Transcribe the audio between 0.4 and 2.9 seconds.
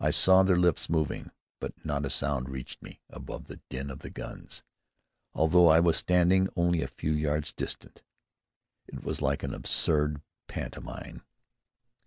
their lips moving, but not a sound reached